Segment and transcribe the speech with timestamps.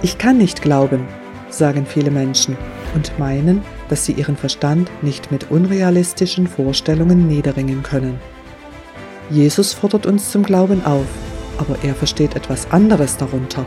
[0.00, 1.06] Ich kann nicht glauben,
[1.50, 2.56] sagen viele Menschen
[2.94, 8.20] und meinen, dass sie ihren Verstand nicht mit unrealistischen Vorstellungen niederringen können.
[9.28, 11.06] Jesus fordert uns zum Glauben auf,
[11.58, 13.66] aber er versteht etwas anderes darunter.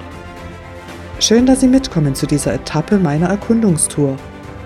[1.19, 4.15] Schön, dass Sie mitkommen zu dieser Etappe meiner Erkundungstour.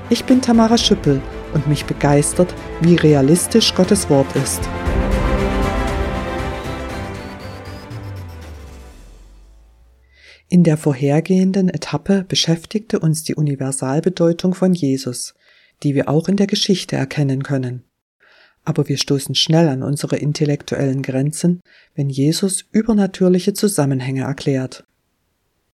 [0.09, 1.20] Ich bin Tamara Schüppel
[1.54, 4.61] und mich begeistert, wie realistisch Gottes Wort ist.
[10.55, 15.34] In der vorhergehenden Etappe beschäftigte uns die Universalbedeutung von Jesus,
[15.84, 17.84] die wir auch in der Geschichte erkennen können.
[18.64, 21.59] Aber wir stoßen schnell an unsere intellektuellen Grenzen,
[21.94, 24.86] wenn Jesus übernatürliche Zusammenhänge erklärt.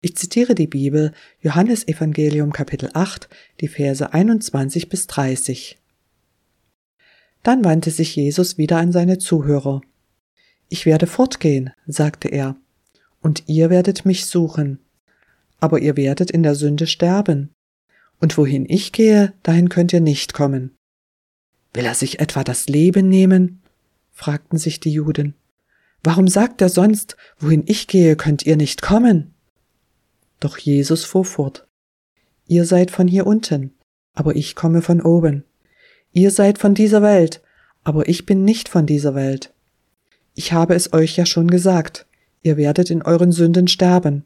[0.02, 3.29] Ich zitiere die Bibel, Johannes Evangelium Kapitel 8,
[3.59, 5.77] die Verse 21 bis 30.
[7.43, 9.82] Dann wandte sich Jesus wieder an seine Zuhörer.
[10.70, 12.55] Ich werde fortgehen, sagte er,
[13.21, 14.79] und ihr werdet mich suchen.
[15.59, 17.53] Aber ihr werdet in der Sünde sterben.
[18.19, 20.75] Und wohin ich gehe, dahin könnt ihr nicht kommen.
[21.73, 23.61] Will er sich etwa das Leben nehmen?
[24.11, 25.35] fragten sich die Juden.
[26.03, 29.33] Warum sagt er sonst, wohin ich gehe, könnt ihr nicht kommen?
[30.39, 31.67] Doch Jesus fuhr fort.
[32.47, 33.73] Ihr seid von hier unten,
[34.13, 35.43] aber ich komme von oben.
[36.11, 37.41] Ihr seid von dieser Welt,
[37.83, 39.53] aber ich bin nicht von dieser Welt.
[40.33, 42.07] Ich habe es euch ja schon gesagt,
[42.43, 44.25] ihr werdet in euren Sünden sterben.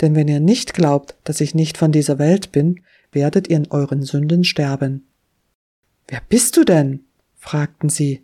[0.00, 2.80] Denn wenn ihr nicht glaubt, dass ich nicht von dieser Welt bin,
[3.12, 5.06] werdet ihr in euren Sünden sterben.
[6.08, 7.00] Wer bist du denn?
[7.38, 8.22] fragten sie.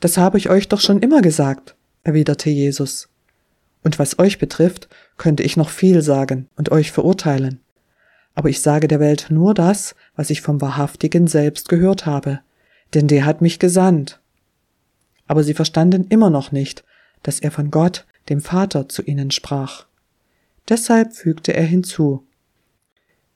[0.00, 3.08] Das habe ich euch doch schon immer gesagt, erwiderte Jesus.
[3.82, 7.60] Und was euch betrifft, könnte ich noch viel sagen und euch verurteilen.
[8.34, 12.40] Aber ich sage der Welt nur das, was ich vom Wahrhaftigen selbst gehört habe,
[12.92, 14.20] denn der hat mich gesandt.
[15.26, 16.84] Aber sie verstanden immer noch nicht,
[17.22, 19.86] dass er von Gott, dem Vater, zu ihnen sprach.
[20.68, 22.26] Deshalb fügte er hinzu,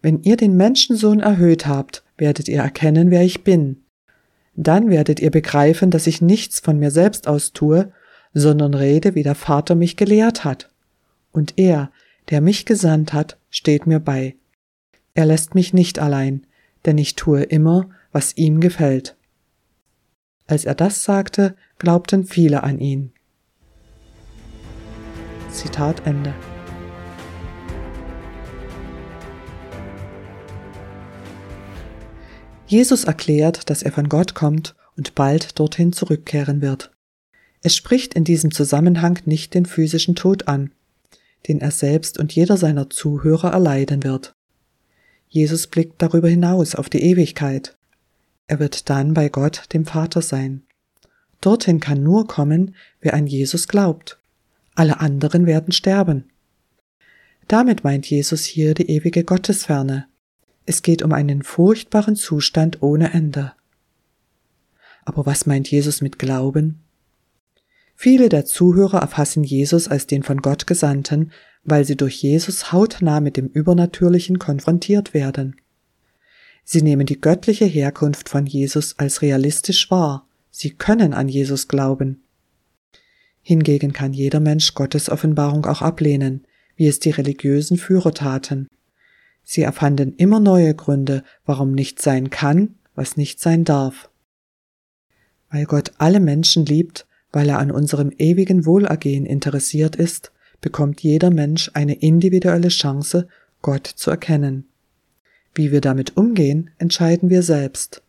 [0.00, 3.82] Wenn ihr den Menschensohn erhöht habt, werdet ihr erkennen, wer ich bin.
[4.54, 7.92] Dann werdet ihr begreifen, dass ich nichts von mir selbst aus tue,
[8.34, 10.70] sondern rede, wie der Vater mich gelehrt hat.
[11.32, 11.90] Und er,
[12.30, 14.36] der mich gesandt hat, steht mir bei.
[15.14, 16.46] Er lässt mich nicht allein,
[16.86, 19.16] denn ich tue immer, was ihm gefällt.
[20.46, 23.12] Als er das sagte, glaubten viele an ihn.
[25.50, 26.34] Zitat Ende.
[32.66, 36.92] Jesus erklärt, dass er von Gott kommt und bald dorthin zurückkehren wird.
[37.62, 40.72] Es spricht in diesem Zusammenhang nicht den physischen Tod an,
[41.48, 44.34] den er selbst und jeder seiner Zuhörer erleiden wird.
[45.28, 47.76] Jesus blickt darüber hinaus auf die Ewigkeit.
[48.46, 50.62] Er wird dann bei Gott, dem Vater sein.
[51.40, 54.17] Dorthin kann nur kommen, wer an Jesus glaubt.
[54.78, 56.30] Alle anderen werden sterben.
[57.48, 60.06] Damit meint Jesus hier die ewige Gottesferne.
[60.66, 63.54] Es geht um einen furchtbaren Zustand ohne Ende.
[65.04, 66.84] Aber was meint Jesus mit Glauben?
[67.96, 71.32] Viele der Zuhörer erfassen Jesus als den von Gott Gesandten,
[71.64, 75.56] weil sie durch Jesus hautnah mit dem Übernatürlichen konfrontiert werden.
[76.62, 82.22] Sie nehmen die göttliche Herkunft von Jesus als realistisch wahr, sie können an Jesus glauben.
[83.48, 88.68] Hingegen kann jeder Mensch Gottes Offenbarung auch ablehnen, wie es die religiösen Führer taten.
[89.42, 94.10] Sie erfanden immer neue Gründe, warum nicht sein kann, was nicht sein darf.
[95.48, 100.30] Weil Gott alle Menschen liebt, weil er an unserem ewigen Wohlergehen interessiert ist,
[100.60, 103.28] bekommt jeder Mensch eine individuelle Chance,
[103.62, 104.68] Gott zu erkennen.
[105.54, 108.02] Wie wir damit umgehen, entscheiden wir selbst.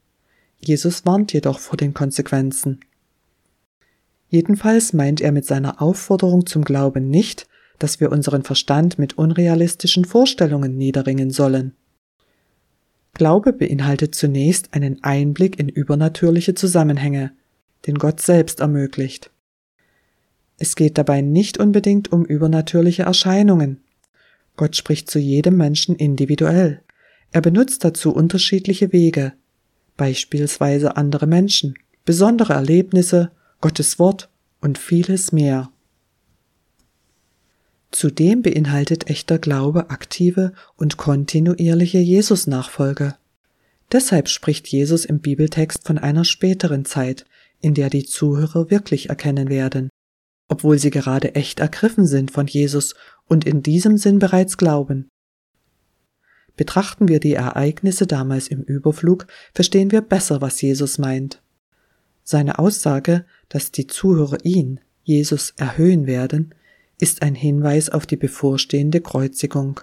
[0.59, 2.81] Jesus warnt jedoch vor den Konsequenzen.
[4.29, 7.47] Jedenfalls meint er mit seiner Aufforderung zum Glauben nicht,
[7.79, 11.73] dass wir unseren Verstand mit unrealistischen Vorstellungen niederringen sollen.
[13.13, 17.31] Glaube beinhaltet zunächst einen Einblick in übernatürliche Zusammenhänge,
[17.87, 19.31] den Gott selbst ermöglicht.
[20.57, 23.81] Es geht dabei nicht unbedingt um übernatürliche Erscheinungen.
[24.57, 26.81] Gott spricht zu jedem Menschen individuell.
[27.31, 29.33] Er benutzt dazu unterschiedliche Wege,
[29.95, 34.29] beispielsweise andere Menschen, besondere Erlebnisse, Gottes Wort
[34.61, 35.71] und vieles mehr.
[37.91, 43.15] Zudem beinhaltet echter Glaube aktive und kontinuierliche Jesus-Nachfolge.
[43.91, 47.25] Deshalb spricht Jesus im Bibeltext von einer späteren Zeit,
[47.59, 49.89] in der die Zuhörer wirklich erkennen werden,
[50.47, 52.95] obwohl sie gerade echt ergriffen sind von Jesus
[53.27, 55.09] und in diesem Sinn bereits glauben.
[56.55, 61.41] Betrachten wir die Ereignisse damals im Überflug, verstehen wir besser, was Jesus meint.
[62.31, 66.53] Seine Aussage, dass die Zuhörer ihn, Jesus, erhöhen werden,
[66.99, 69.79] ist ein Hinweis auf die bevorstehende Kreuzigung.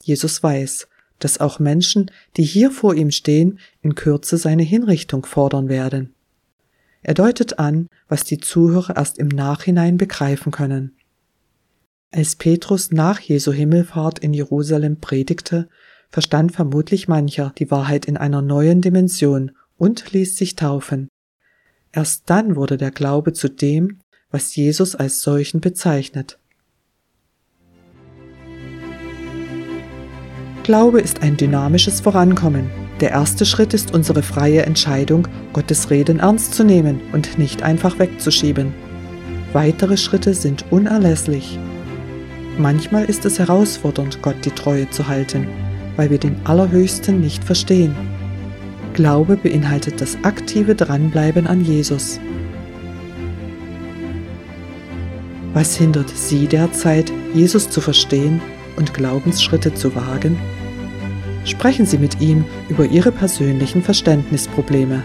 [0.00, 0.86] Jesus weiß,
[1.18, 6.14] dass auch Menschen, die hier vor ihm stehen, in Kürze seine Hinrichtung fordern werden.
[7.02, 10.94] Er deutet an, was die Zuhörer erst im Nachhinein begreifen können.
[12.12, 15.68] Als Petrus nach Jesu Himmelfahrt in Jerusalem predigte,
[16.08, 21.08] verstand vermutlich mancher die Wahrheit in einer neuen Dimension und ließ sich taufen.
[21.92, 23.98] Erst dann wurde der Glaube zu dem,
[24.30, 26.38] was Jesus als solchen bezeichnet.
[30.64, 32.70] Glaube ist ein dynamisches Vorankommen.
[33.00, 37.98] Der erste Schritt ist unsere freie Entscheidung, Gottes Reden ernst zu nehmen und nicht einfach
[37.98, 38.74] wegzuschieben.
[39.54, 41.58] Weitere Schritte sind unerlässlich.
[42.58, 45.46] Manchmal ist es herausfordernd, Gott die Treue zu halten,
[45.96, 47.96] weil wir den Allerhöchsten nicht verstehen.
[48.98, 52.18] Glaube beinhaltet das aktive Dranbleiben an Jesus.
[55.54, 58.40] Was hindert Sie derzeit, Jesus zu verstehen
[58.74, 60.36] und Glaubensschritte zu wagen?
[61.44, 65.04] Sprechen Sie mit ihm über Ihre persönlichen Verständnisprobleme.